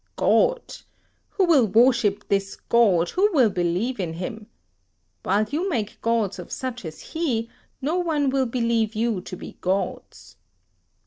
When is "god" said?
0.15-0.77, 2.55-3.11